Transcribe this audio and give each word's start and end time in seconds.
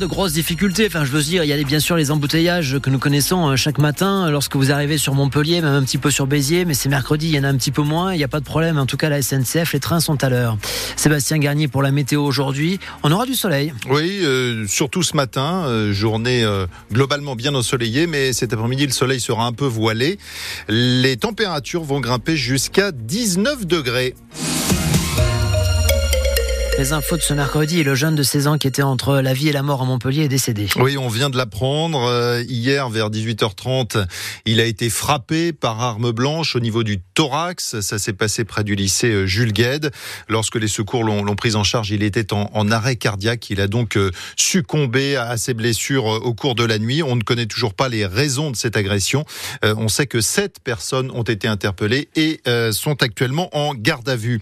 de 0.00 0.06
grosses 0.06 0.32
difficultés. 0.32 0.86
Enfin, 0.86 1.04
je 1.04 1.10
veux 1.10 1.20
dire, 1.20 1.44
il 1.44 1.48
y 1.48 1.52
a 1.52 1.62
bien 1.64 1.78
sûr 1.78 1.96
les 1.96 2.10
embouteillages 2.10 2.78
que 2.80 2.88
nous 2.88 2.98
connaissons 2.98 3.50
euh, 3.50 3.56
chaque 3.56 3.76
matin 3.76 4.30
lorsque 4.30 4.56
vous 4.56 4.72
arrivez 4.72 4.96
sur 4.96 5.12
Montpellier, 5.12 5.60
même 5.60 5.74
un 5.74 5.82
petit 5.82 5.98
peu 5.98 6.10
sur 6.10 6.26
Béziers, 6.26 6.64
mais 6.64 6.72
c'est 6.72 6.88
mercredi, 6.88 7.28
il 7.28 7.34
y 7.34 7.38
en 7.38 7.44
a 7.44 7.48
un 7.48 7.56
petit 7.58 7.72
peu 7.72 7.82
moins. 7.82 8.14
Il 8.14 8.16
n'y 8.16 8.24
a 8.24 8.28
pas 8.28 8.40
de 8.40 8.44
problème. 8.46 8.78
En 8.78 8.86
tout 8.86 8.96
cas, 8.96 9.10
la 9.10 9.20
SNCF, 9.20 9.74
les 9.74 9.80
trains 9.80 10.00
sont 10.00 10.24
à 10.24 10.30
l'heure. 10.30 10.56
Sébastien 10.96 11.36
Garnier 11.36 11.68
pour 11.68 11.82
la 11.82 11.90
météo 11.90 12.22
aujourd'hui. 12.22 12.80
On 13.02 13.12
aura 13.12 13.26
du 13.26 13.34
soleil. 13.34 13.74
Oui, 13.90 14.20
euh, 14.22 14.66
surtout 14.66 15.02
ce 15.02 15.14
matin, 15.14 15.64
euh, 15.66 15.92
journée 15.92 16.42
euh, 16.42 16.66
globalement 16.90 17.36
bien 17.36 17.54
ensoleillée, 17.54 18.06
mais 18.06 18.32
cet 18.32 18.54
après-midi, 18.54 18.86
le 18.86 18.92
soleil 18.92 19.20
sera 19.20 19.44
un 19.44 19.52
peu 19.52 19.66
voilé. 19.66 20.18
Les 20.70 21.18
températures 21.18 21.82
vont 21.84 22.00
grimper 22.00 22.38
jusqu'à 22.38 22.92
19 22.92 23.66
degrés. 23.66 24.14
Les 26.82 26.92
infos 26.92 27.16
de 27.16 27.22
ce 27.22 27.32
mercredi, 27.32 27.84
le 27.84 27.94
jeune 27.94 28.16
de 28.16 28.24
16 28.24 28.48
ans 28.48 28.58
qui 28.58 28.66
était 28.66 28.82
entre 28.82 29.20
la 29.20 29.32
vie 29.32 29.48
et 29.48 29.52
la 29.52 29.62
mort 29.62 29.82
à 29.82 29.84
Montpellier 29.84 30.24
est 30.24 30.28
décédé. 30.28 30.66
Oui, 30.74 30.98
on 30.98 31.06
vient 31.06 31.30
de 31.30 31.36
l'apprendre. 31.36 32.02
Euh, 32.02 32.42
hier, 32.48 32.88
vers 32.90 33.08
18h30, 33.08 34.04
il 34.46 34.58
a 34.58 34.64
été 34.64 34.90
frappé 34.90 35.52
par 35.52 35.80
arme 35.80 36.10
blanche 36.10 36.56
au 36.56 36.58
niveau 36.58 36.82
du 36.82 37.00
thorax. 37.00 37.78
Ça 37.82 38.00
s'est 38.00 38.12
passé 38.12 38.42
près 38.42 38.64
du 38.64 38.74
lycée 38.74 39.12
euh, 39.12 39.26
Jules 39.26 39.52
Gued. 39.52 39.92
Lorsque 40.28 40.56
les 40.56 40.66
secours 40.66 41.04
l'ont 41.04 41.36
pris 41.36 41.54
en 41.54 41.62
charge, 41.62 41.92
il 41.92 42.02
était 42.02 42.32
en, 42.32 42.70
arrêt 42.72 42.96
cardiaque. 42.96 43.48
Il 43.50 43.60
a 43.60 43.68
donc 43.68 43.96
euh, 43.96 44.10
succombé 44.34 45.14
à 45.14 45.36
ses 45.36 45.54
blessures 45.54 46.06
au 46.06 46.34
cours 46.34 46.56
de 46.56 46.64
la 46.64 46.80
nuit. 46.80 47.04
On 47.04 47.14
ne 47.14 47.22
connaît 47.22 47.46
toujours 47.46 47.74
pas 47.74 47.88
les 47.88 48.06
raisons 48.06 48.50
de 48.50 48.56
cette 48.56 48.76
agression. 48.76 49.24
On 49.62 49.86
sait 49.86 50.08
que 50.08 50.20
sept 50.20 50.58
personnes 50.64 51.12
ont 51.12 51.22
été 51.22 51.46
interpellées 51.46 52.08
et 52.16 52.40
sont 52.72 53.00
actuellement 53.02 53.56
en 53.56 53.74
garde 53.74 54.08
à 54.08 54.16
vue. 54.16 54.40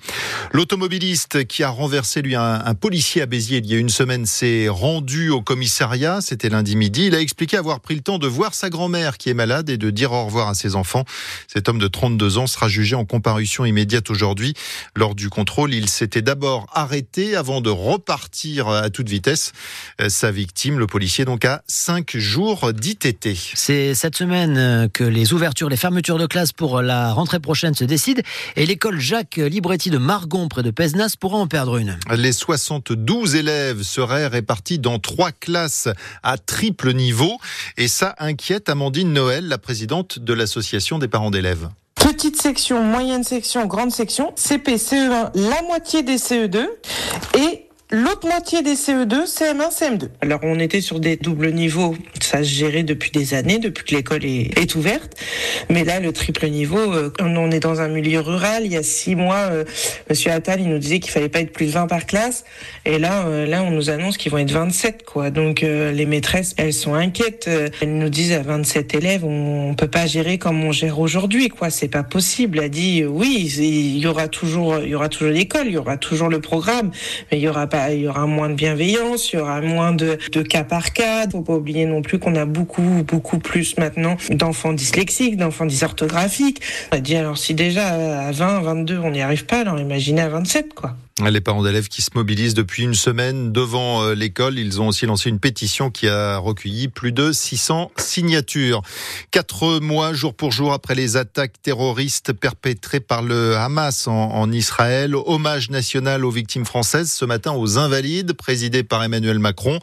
L'automobiliste 0.53 1.47
qui 1.47 1.63
a 1.63 1.69
renversé 1.69 2.23
lui 2.23 2.30
un, 2.35 2.75
policier 2.75 3.23
à 3.23 3.27
Béziers 3.27 3.59
il 3.59 3.67
y 3.67 3.75
a 3.75 3.79
une 3.79 3.89
semaine 3.89 4.27
s'est 4.27 4.69
rendu 4.69 5.31
au 5.31 5.43
commissariat, 5.43 6.21
c'était 6.21 6.49
lundi 6.49 6.77
midi. 6.77 7.07
Il 7.07 7.15
a 7.15 7.21
expliqué 7.21 7.57
avoir 7.57 7.81
pris 7.81 7.95
le 7.95 8.01
temps 8.01 8.19
de 8.19 8.27
voir 8.27 8.55
sa 8.55 8.71
grand-mère 8.71 9.19
qui 9.19 9.29
est 9.29 9.35
malade 9.35 9.71
et 9.71 9.77
de 9.77 9.91
dire 9.91 10.13
au 10.13 10.25
revoir 10.25 10.49
à 10.49 10.55
ses 10.55 10.77
enfants. 10.77 11.05
Cet 11.47 11.69
homme 11.69 11.79
de 11.79 11.89
32 11.89 12.39
ans 12.39 12.47
sera 12.47 12.69
jugé 12.69 12.97
en 12.97 13.05
comparution 13.05 13.65
immédiate 13.65 14.11
aujourd'hui. 14.11 14.55
Lors 14.97 15.15
du 15.15 15.29
contrôle, 15.29 15.75
il 15.75 15.89
s'était 15.89 16.23
d'abord 16.23 16.67
arrêté 16.73 17.37
avant 17.37 17.61
de 17.61 17.71
repartir 17.71 18.69
à 18.69 18.91
toute 18.91 19.09
vitesse. 19.09 19.53
Sa 20.09 20.31
victime, 20.31 20.79
le 20.79 20.87
policier, 20.87 21.25
donc 21.25 21.45
à 21.45 21.63
5 21.67 22.17
jours 22.17 22.73
d'ITT. 22.73 23.29
C'est 23.55 23.95
cette 23.95 24.17
semaine 24.17 24.89
que 24.93 25.05
les 25.05 25.33
ouvertures, 25.33 25.69
les 25.69 25.77
fermetures 25.77 26.19
de 26.19 26.27
classe 26.27 26.53
pour 26.53 26.83
la 26.83 27.13
rentrée 27.13 27.41
prochaine 27.41 27.75
se 27.75 27.85
décident 27.85 28.23
et 28.57 28.67
l'école 28.67 29.01
Jacques 29.01 29.37
Libretti 29.37 29.91
de 29.91 29.99
Margon 29.99 30.49
près 30.49 30.63
de 30.63 30.71
Pesnas 30.71 31.15
pourra 31.19 31.39
en 31.39 31.47
perdre 31.47 31.77
une. 31.77 31.99
Les 32.17 32.33
72 32.33 33.37
élèves 33.37 33.83
seraient 33.83 34.27
répartis 34.27 34.79
dans 34.79 34.99
trois 34.99 35.31
classes 35.33 35.89
à 36.23 36.39
triple 36.39 36.93
niveau. 36.93 37.39
Et 37.77 37.89
ça 37.89 38.15
inquiète 38.19 38.69
Amandine 38.69 39.13
Noël, 39.13 39.47
la 39.47 39.59
présidente 39.59 40.19
de 40.19 40.33
l'association 40.33 40.99
des 40.99 41.09
parents 41.09 41.31
d'élèves. 41.31 41.69
Petite 41.95 42.41
section, 42.41 42.83
moyenne 42.83 43.25
section, 43.25 43.67
grande 43.67 43.93
section, 43.93 44.33
CP, 44.35 44.77
CE1, 44.77 45.31
la 45.35 45.63
moitié 45.63 46.03
des 46.03 46.17
CE2 46.17 46.67
et 47.39 47.70
l'autre 47.91 48.27
moitié 48.27 48.63
des 48.63 48.75
CE2, 48.75 49.27
CM1, 49.27 49.71
CM2. 49.71 50.09
Alors 50.21 50.41
on 50.43 50.59
était 50.59 50.81
sur 50.81 51.01
des 51.01 51.17
doubles 51.17 51.51
niveaux, 51.53 51.97
ça 52.21 52.39
se 52.39 52.49
gérait 52.49 52.83
depuis 52.83 53.11
des 53.11 53.35
années, 53.35 53.59
depuis 53.59 53.85
que 53.85 53.95
l'école 53.95 54.25
est, 54.25 54.57
est, 54.59 54.75
ouverte. 54.77 55.17
Mais 55.69 55.85
là, 55.85 55.99
le 56.01 56.13
triple 56.13 56.49
niveau, 56.49 56.79
euh, 56.79 57.13
on 57.21 57.51
est 57.51 57.61
dans 57.61 57.81
un 57.81 57.89
milieu 57.89 58.21
rural. 58.21 58.63
Il 58.65 58.73
y 58.73 58.77
a 58.77 58.83
six 58.83 59.17
mois, 59.17 59.49
euh, 59.51 59.65
Monsieur 60.09 60.31
Attal, 60.31 60.61
il 60.61 60.69
nous 60.69 60.79
disait 60.79 61.01
qu'il 61.01 61.11
fallait 61.11 61.29
pas 61.29 61.41
être 61.41 61.53
plus 61.53 61.67
de 61.67 61.73
20 61.73 61.87
par 61.89 62.07
classe. 62.07 62.45
Et 62.85 62.99
là, 62.99 63.27
euh, 63.27 63.47
là, 63.47 63.63
on 63.63 63.71
nous 63.71 63.91
annonce 63.91 64.17
qu'ils 64.17 64.31
vont 64.31 64.39
être 64.39 64.53
27, 64.53 65.05
quoi. 65.05 65.31
Donc 65.31 65.63
euh, 65.63 65.91
les 65.93 66.07
maîtresses, 66.07 66.55
elles 66.57 66.73
sont 66.73 66.95
inquiètes. 66.95 67.51
Elles 67.81 67.93
nous 67.97 68.09
disent 68.09 68.33
à 68.33 68.43
27 68.43 68.95
élèves, 68.95 69.25
on, 69.25 69.71
on 69.71 69.75
peut 69.75 69.89
pas 69.89 70.07
gérer 70.07 70.39
comme 70.39 70.63
on 70.63 70.73
gère 70.73 71.01
aujourd'hui, 71.01 71.49
quoi. 71.49 71.71
C'est 71.71 71.89
pas 71.89 72.05
possible. 72.05 72.61
Elle 72.63 72.71
dit 72.71 73.05
oui, 73.05 73.53
il 73.59 73.99
y 73.99 74.07
aura 74.07 74.29
toujours, 74.29 74.79
il 74.79 74.91
y 74.91 74.95
aura 74.95 75.09
toujours 75.09 75.33
l'école, 75.33 75.67
il 75.67 75.73
y 75.73 75.79
aura 75.79 75.97
toujours 75.97 76.29
le 76.29 76.41
programme, 76.41 76.91
mais 77.31 77.39
il 77.39 77.43
y 77.43 77.49
aura 77.49 77.67
pas 77.67 77.80
il 77.91 78.03
y 78.03 78.09
aura 78.09 78.27
moins 78.27 78.49
de 78.49 78.55
bienveillance, 78.55 79.33
il 79.33 79.37
y 79.37 79.39
aura 79.39 79.61
moins 79.61 79.93
de, 79.93 80.19
de 80.33 80.43
cas 80.43 80.65
par 80.65 80.93
cas. 80.93 81.29
Faut 81.31 81.41
pas 81.41 81.55
oublier 81.55 81.87
non 81.87 82.03
plus 82.03 82.19
qu'on 82.19 82.37
a 82.37 82.45
beaucoup, 82.45 83.05
beaucoup 83.07 83.39
plus 83.39 83.77
maintenant 83.79 84.17
d'enfants 84.31 84.73
dyslexiques, 84.73 85.37
d'enfants 85.37 85.67
dysorthographiques. 85.67 86.61
On 86.93 86.97
a 86.97 87.01
dit 87.01 87.17
alors 87.17 87.39
si 87.39 87.55
déjà 87.55 87.89
à 88.27 88.33
20, 88.33 88.61
22 88.61 88.99
on 88.99 89.11
n'y 89.11 89.23
arrive 89.23 89.47
pas, 89.47 89.61
alors 89.61 89.79
imaginez 89.79 90.21
à 90.21 90.29
27 90.29 90.75
quoi. 90.75 90.97
Les 91.29 91.41
parents 91.43 91.63
d'élèves 91.63 91.89
qui 91.89 92.01
se 92.01 92.11
mobilisent 92.15 92.55
depuis 92.55 92.83
une 92.83 92.95
semaine 92.95 93.53
devant 93.53 94.03
euh, 94.03 94.15
l'école, 94.15 94.59
ils 94.59 94.81
ont 94.81 94.89
aussi 94.89 95.05
lancé 95.05 95.29
une 95.29 95.39
pétition 95.39 95.91
qui 95.91 96.09
a 96.09 96.39
recueilli 96.39 96.89
plus 96.89 97.13
de 97.13 97.31
600 97.31 97.93
signatures. 97.97 98.81
Quatre 99.31 99.81
mois, 99.81 100.15
jour 100.15 100.35
pour 100.35 100.51
jour, 100.51 100.73
après 100.73 100.95
les 100.95 101.17
attaques 101.17 101.61
terroristes 101.63 102.33
perpétrées 102.33 103.01
par 103.01 103.23
le 103.23 103.57
Hamas 103.57 104.09
en, 104.09 104.51
Israël, 104.51 105.15
hommage 105.15 105.69
national 105.71 106.25
aux 106.25 106.31
victimes 106.31 106.65
françaises 106.65 107.13
ce 107.13 107.25
matin 107.27 107.53
aux 107.53 107.79
Invalides, 107.79 108.33
présidé 108.33 108.83
par 108.83 109.03
Emmanuel 109.05 109.39
Macron. 109.39 109.79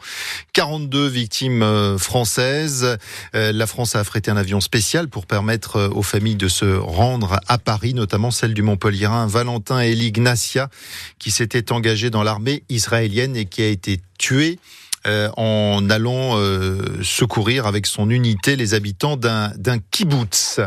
42 0.54 1.06
victimes 1.06 1.62
euh, 1.62 1.98
françaises. 1.98 2.98
Euh, 3.34 3.52
La 3.52 3.66
France 3.66 3.94
a 3.94 4.00
affrété 4.00 4.30
un 4.30 4.36
avion 4.36 4.60
spécial 4.60 5.08
pour 5.08 5.26
permettre 5.26 5.88
aux 5.94 6.02
familles 6.02 6.36
de 6.36 6.48
se 6.48 6.64
rendre 6.64 7.38
à 7.46 7.58
Paris, 7.58 7.94
notamment 7.94 8.32
celle 8.32 8.54
du 8.54 8.62
Montpellierin 8.62 9.26
Valentin 9.26 9.80
et 9.80 9.92
Ignacia, 9.92 10.68
qui 11.18 11.27
s'était 11.30 11.72
engagé 11.72 12.10
dans 12.10 12.22
l'armée 12.22 12.62
israélienne 12.68 13.36
et 13.36 13.44
qui 13.44 13.62
a 13.62 13.68
été 13.68 14.00
tué 14.18 14.58
euh, 15.06 15.30
en 15.36 15.88
allant 15.90 16.38
euh, 16.38 16.82
secourir 17.02 17.66
avec 17.66 17.86
son 17.86 18.10
unité 18.10 18.56
les 18.56 18.74
habitants 18.74 19.16
d'un 19.16 19.78
kibbutz. 19.92 20.60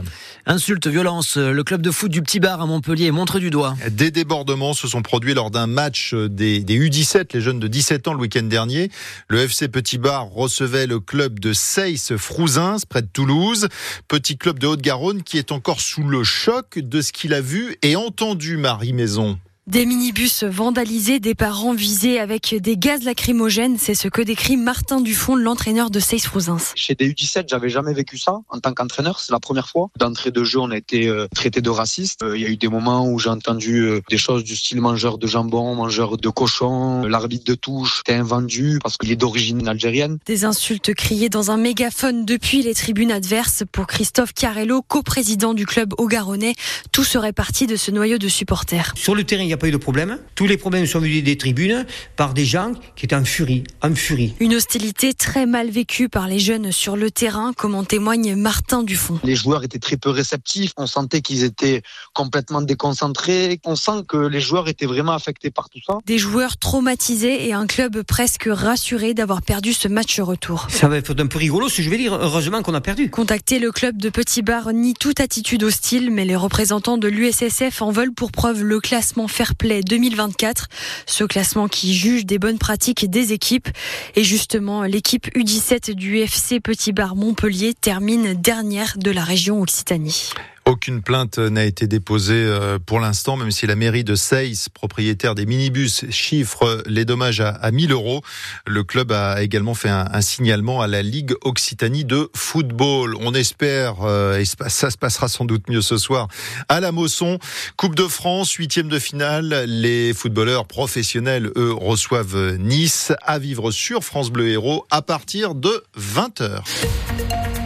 Insulte, 0.45 0.87
violence, 0.87 1.35
le 1.35 1.63
club 1.63 1.81
de 1.81 1.91
foot 1.91 2.09
du 2.09 2.21
Petit 2.21 2.39
Bar 2.39 2.61
à 2.61 2.65
Montpellier 2.65 3.11
montre 3.11 3.39
du 3.39 3.49
doigt. 3.49 3.75
Des 3.89 4.09
débordements 4.09 4.73
se 4.73 4.87
sont 4.87 5.01
produits 5.01 5.33
lors 5.33 5.51
d'un 5.51 5.67
match 5.67 6.13
des, 6.15 6.61
des, 6.61 6.79
U17, 6.79 7.33
les 7.33 7.41
jeunes 7.41 7.59
de 7.59 7.67
17 7.67 8.07
ans 8.07 8.13
le 8.13 8.21
week-end 8.21 8.43
dernier. 8.43 8.89
Le 9.27 9.39
FC 9.41 9.67
Petit 9.67 9.97
Bar 9.97 10.29
recevait 10.29 10.87
le 10.87 11.01
club 11.01 11.39
de 11.39 11.51
Seyss 11.51 12.15
Frouzins 12.15 12.77
près 12.87 13.01
de 13.01 13.09
Toulouse, 13.11 13.67
petit 14.07 14.37
club 14.37 14.59
de 14.59 14.67
Haute-Garonne 14.67 15.23
qui 15.23 15.39
est 15.39 15.51
encore 15.51 15.81
sous 15.81 16.03
le 16.03 16.23
choc 16.23 16.79
de 16.79 17.01
ce 17.01 17.11
qu'il 17.11 17.33
a 17.33 17.41
vu 17.41 17.75
et 17.81 17.97
entendu 17.97 18.55
Marie 18.55 18.93
Maison. 18.93 19.37
Des 19.67 19.85
minibus 19.85 20.43
vandalisés, 20.43 21.19
des 21.19 21.35
parents 21.35 21.73
visés 21.75 22.19
avec 22.19 22.55
des 22.59 22.77
gaz 22.77 23.03
lacrymogènes, 23.03 23.77
c'est 23.77 23.93
ce 23.93 24.07
que 24.07 24.23
décrit 24.23 24.57
Martin 24.57 25.01
Dufond, 25.01 25.35
l'entraîneur 25.35 25.91
de 25.91 25.99
Seyss 25.99 26.25
Frouzins. 26.25 26.57
Chez 26.73 26.95
des 26.95 27.11
U17, 27.11 27.45
j'avais 27.47 27.69
jamais 27.69 27.93
vécu 27.93 28.17
ça 28.17 28.39
en 28.49 28.59
tant 28.59 28.73
qu'entraîneur, 28.73 29.19
c'est 29.19 29.31
la 29.31 29.39
première 29.39 29.69
fois. 29.69 29.89
D'entrée 29.99 30.31
de 30.31 30.43
jeu, 30.43 30.59
on 30.59 30.71
a 30.71 30.77
été 30.77 31.07
euh, 31.07 31.27
traité 31.35 31.61
de 31.61 31.69
raciste. 31.69 32.25
Il 32.33 32.41
y 32.41 32.45
a 32.45 32.49
eu 32.49 32.57
des 32.57 32.69
moments 32.69 33.07
où 33.07 33.19
j'ai 33.19 33.29
entendu 33.29 33.81
euh, 33.81 34.01
des 34.09 34.17
choses 34.17 34.43
du 34.43 34.55
style 34.55 34.81
mangeur 34.81 35.19
de 35.19 35.27
jambon, 35.27 35.75
mangeur 35.75 36.17
de 36.17 36.29
cochon, 36.29 37.03
l'arbitre 37.03 37.45
de 37.45 37.53
touche 37.53 37.99
était 37.99 38.17
invendu 38.17 38.79
parce 38.81 38.97
qu'il 38.97 39.11
est 39.11 39.15
d'origine 39.15 39.67
algérienne. 39.67 40.17
Des 40.25 40.43
insultes 40.43 40.95
criées 40.95 41.29
dans 41.29 41.51
un 41.51 41.57
mégaphone 41.57 42.25
depuis 42.25 42.63
les 42.63 42.73
tribunes 42.73 43.11
adverses 43.11 43.63
pour 43.71 43.85
Christophe 43.85 44.33
Carello, 44.33 44.81
coprésident 44.81 45.53
du 45.53 45.67
club 45.67 45.93
Haut-Garonnais. 45.99 46.55
Tout 46.91 47.03
serait 47.03 47.31
parti 47.31 47.67
de 47.67 47.75
ce 47.75 47.91
noyau 47.91 48.17
de 48.17 48.27
supporters. 48.27 48.93
Sur 48.97 49.13
le 49.13 49.23
terrain, 49.23 49.50
n'y 49.51 49.55
a 49.55 49.57
pas 49.57 49.67
eu 49.67 49.71
de 49.71 49.77
problème. 49.77 50.17
Tous 50.35 50.47
les 50.47 50.57
problèmes 50.57 50.85
sont 50.85 50.99
venus 50.99 51.23
des 51.23 51.37
tribunes 51.37 51.85
par 52.15 52.33
des 52.33 52.45
gens 52.45 52.73
qui 52.95 53.05
étaient 53.05 53.15
en 53.15 53.25
furie, 53.25 53.63
en 53.81 53.93
furie. 53.93 54.33
Une 54.39 54.55
hostilité 54.55 55.13
très 55.13 55.45
mal 55.45 55.69
vécue 55.69 56.09
par 56.09 56.27
les 56.27 56.39
jeunes 56.39 56.71
sur 56.71 56.95
le 56.95 57.11
terrain, 57.11 57.53
comme 57.53 57.75
en 57.75 57.83
témoigne 57.83 58.35
Martin 58.35 58.83
Dufond. 58.83 59.19
Les 59.23 59.35
joueurs 59.35 59.63
étaient 59.63 59.79
très 59.79 59.97
peu 59.97 60.09
réceptifs. 60.09 60.71
On 60.77 60.87
sentait 60.87 61.21
qu'ils 61.21 61.43
étaient 61.43 61.81
complètement 62.13 62.61
déconcentrés. 62.61 63.59
On 63.65 63.75
sent 63.75 64.03
que 64.07 64.17
les 64.17 64.41
joueurs 64.41 64.67
étaient 64.67 64.85
vraiment 64.85 65.13
affectés 65.13 65.51
par 65.51 65.69
tout 65.69 65.79
ça. 65.85 65.97
Des 66.05 66.17
joueurs 66.17 66.57
traumatisés 66.57 67.47
et 67.47 67.53
un 67.53 67.67
club 67.67 68.03
presque 68.03 68.47
rassuré 68.51 69.13
d'avoir 69.13 69.41
perdu 69.41 69.73
ce 69.73 69.87
match 69.87 70.19
retour. 70.19 70.67
Ça 70.69 70.87
va 70.87 70.97
être 70.97 71.15
un 71.19 71.27
peu 71.27 71.37
rigolo, 71.37 71.69
si 71.69 71.83
je 71.83 71.89
vais 71.89 71.97
dire. 71.97 72.13
Heureusement 72.13 72.61
qu'on 72.61 72.73
a 72.73 72.81
perdu. 72.81 73.09
Contacté, 73.09 73.59
le 73.59 73.71
club 73.71 73.97
de 73.97 74.09
Petit 74.09 74.41
Bar 74.41 74.71
nie 74.73 74.93
toute 74.93 75.19
attitude 75.19 75.63
hostile, 75.63 76.11
mais 76.11 76.25
les 76.25 76.35
représentants 76.35 76.97
de 76.97 77.07
l'USSF 77.07 77.81
en 77.81 77.91
veulent 77.91 78.13
pour 78.13 78.31
preuve 78.31 78.63
le 78.63 78.79
classement 78.79 79.27
Fair 79.41 79.55
Play 79.55 79.81
2024. 79.81 80.67
Ce 81.07 81.23
classement 81.23 81.67
qui 81.67 81.95
juge 81.95 82.27
des 82.27 82.37
bonnes 82.37 82.59
pratiques 82.59 83.09
des 83.09 83.33
équipes. 83.33 83.69
Et 84.15 84.23
justement, 84.23 84.83
l'équipe 84.83 85.25
U17 85.35 85.95
du 85.95 86.19
FC 86.19 86.59
Petit 86.59 86.93
Bar 86.93 87.15
Montpellier 87.15 87.73
termine 87.73 88.35
dernière 88.35 88.99
de 88.99 89.09
la 89.09 89.23
région 89.23 89.59
Occitanie. 89.59 90.29
Aucune 90.71 91.01
plainte 91.01 91.37
n'a 91.37 91.65
été 91.65 91.85
déposée 91.85 92.45
euh, 92.45 92.79
pour 92.79 93.01
l'instant, 93.01 93.35
même 93.35 93.51
si 93.51 93.67
la 93.67 93.75
mairie 93.75 94.05
de 94.05 94.15
Seyss, 94.15 94.69
propriétaire 94.69 95.35
des 95.35 95.45
minibus, 95.45 96.05
chiffre 96.11 96.81
les 96.85 97.03
dommages 97.03 97.41
à, 97.41 97.71
1000 97.71 97.91
euros. 97.91 98.21
Le 98.65 98.85
club 98.85 99.11
a 99.11 99.43
également 99.43 99.73
fait 99.73 99.89
un, 99.89 100.21
signalement 100.21 100.79
à 100.79 100.87
la 100.87 101.01
Ligue 101.01 101.33
Occitanie 101.43 102.05
de 102.05 102.29
football. 102.33 103.17
On 103.19 103.33
espère, 103.33 104.03
euh, 104.03 104.39
et 104.39 104.45
ça 104.45 104.89
se 104.89 104.97
passera 104.97 105.27
sans 105.27 105.43
doute 105.43 105.67
mieux 105.67 105.81
ce 105.81 105.97
soir, 105.97 106.29
à 106.69 106.79
la 106.79 106.93
Mosson. 106.93 107.37
Coupe 107.75 107.95
de 107.95 108.07
France, 108.07 108.53
huitième 108.53 108.87
de 108.87 108.97
finale. 108.97 109.65
Les 109.67 110.13
footballeurs 110.13 110.67
professionnels, 110.67 111.51
eux, 111.57 111.73
reçoivent 111.73 112.55
Nice 112.59 113.11
à 113.23 113.39
vivre 113.39 113.71
sur 113.71 114.05
France 114.05 114.31
Bleu 114.31 114.47
Héros 114.47 114.85
à 114.89 115.01
partir 115.01 115.53
de 115.53 115.83
20h. 115.99 117.60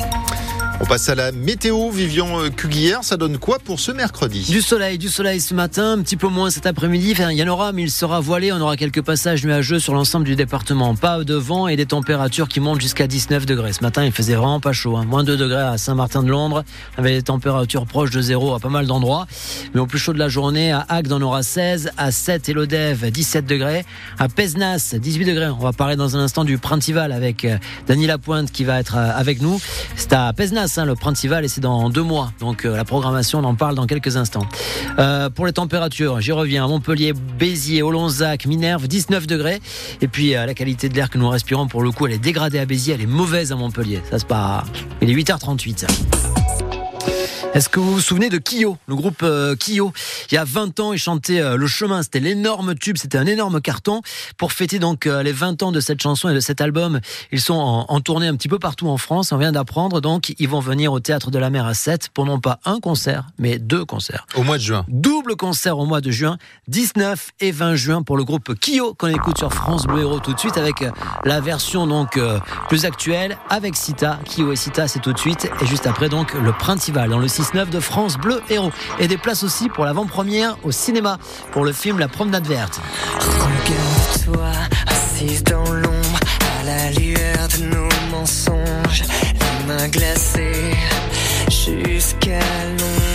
On 0.86 0.88
passe 0.88 1.10
à 1.10 1.16
la 1.16 1.32
météo. 1.32 1.90
Vivian 1.90 2.40
euh, 2.40 2.50
Cuguière, 2.50 3.04
ça 3.04 3.18
donne 3.18 3.40
quoi 3.40 3.58
pour 3.58 3.80
ce 3.80 3.92
mercredi? 3.92 4.46
Du 4.52 4.62
soleil, 4.62 5.00
du 5.00 5.10
soleil 5.10 5.42
ce 5.42 5.56
matin, 5.56 5.94
un 5.94 6.04
petit 6.04 6.16
peu 6.16 6.28
moins 6.28 6.52
cet 6.52 6.68
après-midi. 6.68 7.14
Enfin, 7.14 7.32
il 7.32 7.40
y 7.40 7.44
en 7.44 7.48
aura, 7.48 7.72
mais 7.72 7.82
il 7.82 7.90
sera 7.90 8.20
voilé. 8.20 8.52
On 8.52 8.62
aura 8.62 8.78
quelques 8.78 9.02
passages 9.02 9.44
nuageux 9.44 9.80
sur 9.80 9.96
l'ensemble 9.96 10.26
du 10.26 10.36
département. 10.36 10.94
Pas 10.94 11.24
de 11.24 11.34
vent 11.34 11.68
et 11.68 11.76
des 11.76 11.88
températures 11.88 12.48
qui 12.48 12.60
montent 12.60 12.82
jusqu'à 12.82 13.08
19 13.08 13.48
degrés. 13.48 13.74
Ce 13.74 13.82
matin, 13.82 14.06
il 14.06 14.12
faisait 14.12 14.36
vraiment 14.36 14.60
pas 14.60 14.74
chaud. 14.74 14.96
Hein. 14.96 15.06
Moins 15.06 15.24
2 15.24 15.36
degrés 15.38 15.64
à 15.64 15.80
Saint-Martin-de-Londres, 15.80 16.64
avec 17.00 17.16
des 17.16 17.24
températures 17.24 17.88
proches 17.88 18.12
de 18.12 18.22
zéro 18.22 18.54
à 18.54 18.60
pas 18.60 18.70
mal 18.70 18.86
d'endroits. 18.86 19.26
Mais 19.74 19.82
au 19.82 19.88
plus 19.88 19.98
chaud 19.98 20.14
de 20.14 20.20
la 20.20 20.30
journée, 20.30 20.72
à 20.72 20.86
Agde, 20.88 21.12
on 21.12 21.22
aura 21.24 21.42
16, 21.42 21.94
à 21.98 22.12
7 22.12 22.50
et 22.50 22.54
l'Odève, 22.54 23.10
17 23.10 23.48
degrés. 23.48 23.86
À 24.20 24.30
Pesnas, 24.30 24.94
18 24.96 25.26
degrés. 25.26 25.48
On 25.48 25.64
va 25.64 25.74
parler 25.74 25.96
dans 25.96 26.16
un 26.16 26.20
instant 26.20 26.44
du 26.44 26.60
Printival 26.60 27.12
avec 27.12 27.44
euh, 27.44 27.58
Dany 27.88 28.06
Lapointe 28.06 28.52
qui 28.52 28.66
va 28.66 28.80
être 28.80 28.98
euh, 28.98 29.10
avec 29.16 29.42
nous. 29.42 29.60
C'est 29.96 30.14
à 30.14 30.32
Pesnas 30.32 30.75
Le 30.84 30.96
Principal, 30.96 31.46
et 31.46 31.48
c'est 31.48 31.62
dans 31.62 31.90
deux 31.90 32.04
mois. 32.04 32.34
Donc 32.40 32.66
euh, 32.66 32.76
la 32.76 32.84
programmation, 32.84 33.40
on 33.40 33.44
en 33.46 33.56
parle 33.56 33.76
dans 33.76 33.86
quelques 33.86 34.18
instants. 34.18 34.46
Euh, 35.00 35.30
pour 35.30 35.46
les 35.46 35.54
températures, 35.54 36.20
j'y 36.20 36.34
reviens. 36.34 36.68
Montpellier, 36.68 37.14
Béziers, 37.14 37.84
Olonzac, 37.84 38.46
Minerve, 38.46 38.88
19 38.88 39.28
degrés. 39.28 39.62
Et 40.02 40.10
puis 40.10 40.36
euh, 40.36 40.46
la 40.46 40.54
qualité 40.54 40.90
de 40.90 40.96
l'air 40.96 41.10
que 41.10 41.18
nous 41.18 41.30
respirons, 41.30 41.68
pour 41.68 41.82
le 41.82 41.92
coup, 41.92 42.08
elle 42.08 42.14
est 42.14 42.18
dégradée 42.18 42.60
à 42.60 42.66
Béziers, 42.66 42.96
elle 42.96 43.02
est 43.02 43.06
mauvaise 43.06 43.54
à 43.54 43.56
Montpellier. 43.56 44.02
Ça 44.10 44.20
se 44.20 44.26
passe. 44.26 44.68
Il 45.02 45.10
est 45.10 45.14
8h38. 45.14 45.86
Est-ce 47.56 47.70
que 47.70 47.80
vous 47.80 47.94
vous 47.94 48.02
souvenez 48.02 48.28
de 48.28 48.38
Kyo, 48.38 48.76
le 48.86 48.96
groupe 48.96 49.24
euh, 49.24 49.56
Kyo 49.56 49.94
Il 50.30 50.36
y 50.36 50.38
a 50.38 50.44
20 50.44 50.78
ans, 50.82 50.92
ils 50.92 51.00
chantaient 51.00 51.40
euh, 51.40 51.56
Le 51.56 51.68
Chemin, 51.68 52.04
c'était 52.04 52.20
l'énorme 52.20 52.76
tube, 52.76 52.98
c'était 52.98 53.18
un 53.18 53.26
énorme 53.26 53.62
carton. 53.62 54.02
Pour 54.38 54.52
fêter 54.52 54.78
donc 54.78 55.08
euh, 55.08 55.24
les 55.24 55.32
20 55.32 55.64
ans 55.64 55.72
de 55.72 55.80
cette 55.80 56.02
chanson 56.02 56.28
et 56.28 56.34
de 56.34 56.42
cet 56.42 56.60
album, 56.60 57.00
ils 57.32 57.40
sont 57.40 57.54
en, 57.54 58.02
tournée 58.02 58.28
un 58.28 58.36
petit 58.36 58.50
peu 58.50 58.60
partout 58.60 58.90
en 58.90 58.98
France, 58.98 59.32
on 59.32 59.38
vient 59.38 59.54
d'apprendre, 59.54 60.02
donc 60.02 60.34
ils 60.38 60.50
vont 60.50 60.60
venir 60.60 60.92
au 60.92 61.00
Théâtre 61.00 61.32
de 61.32 61.40
la 61.40 61.50
Mer 61.50 61.66
à 61.66 61.74
7 61.74 62.10
pour 62.10 62.26
non 62.26 62.42
pas 62.42 62.60
un 62.66 62.82
concert, 62.82 63.28
mais 63.40 63.58
deux 63.58 63.86
concerts. 63.86 64.28
Au 64.36 64.44
mois 64.44 64.58
de 64.58 64.64
juin. 64.64 64.84
Double 64.90 65.38
concert 65.38 65.78
au 65.78 65.86
mois 65.86 66.02
de 66.02 66.12
juin, 66.12 66.38
19 66.68 67.32
et 67.40 67.54
20 67.54 67.76
juin 67.76 68.04
pour 68.04 68.18
le 68.18 68.26
groupe 68.26 68.54
Kyo, 68.60 68.96
qu'on 68.96 69.08
écoute 69.08 69.38
sur 69.38 69.54
France 69.54 69.86
Bleu 69.88 70.02
Héros 70.02 70.20
tout 70.20 70.34
de 70.34 70.40
suite 70.40 70.58
avec 70.58 70.84
la 71.24 71.40
version 71.40 71.88
donc 71.88 72.20
plus 72.68 72.84
actuelle 72.84 73.38
avec 73.50 73.78
Sita. 73.78 74.20
Kyo 74.26 74.52
et 74.52 74.58
Sita, 74.58 74.90
c'est 74.90 75.00
tout 75.00 75.14
de 75.14 75.20
suite. 75.20 75.50
Et 75.62 75.66
juste 75.66 75.88
après 75.88 76.10
donc 76.10 76.34
le 76.34 76.52
Principal 76.52 77.10
dans 77.10 77.20
le 77.20 77.30
6 77.30 77.45
de 77.54 77.80
France 77.80 78.18
Bleu 78.18 78.42
Héros. 78.50 78.72
Et 79.00 79.08
des 79.08 79.18
places 79.18 79.44
aussi 79.44 79.70
pour 79.70 79.86
l'avant-première 79.86 80.58
au 80.64 80.72
cinéma 80.72 81.18
pour 81.52 81.64
le 81.64 81.72
film 81.72 82.00
La 82.00 82.08
Promenade 82.08 82.48
Verte. 82.48 82.82
Regarde-toi, 83.20 84.52
assise 84.88 85.44
dans 85.44 85.72
l'ombre, 85.72 86.20
à 86.60 86.64
la 86.64 86.92
lueur 86.92 87.48
de 87.58 87.66
nos 87.66 88.18
mensonges, 88.18 89.04
les 89.34 89.68
mains 89.68 89.88
glacées 89.88 90.76
jusqu'à 91.50 92.40
l'ombre. 92.78 93.15